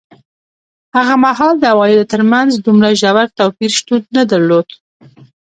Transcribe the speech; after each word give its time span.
هغه 0.95 1.15
مهال 1.25 1.53
د 1.59 1.63
عوایدو 1.73 2.09
ترمنځ 2.13 2.51
دومره 2.65 2.89
ژور 3.01 3.27
توپیر 3.37 3.71
شتون 3.77 4.01
نه 4.15 4.23
درلود. 4.31 4.67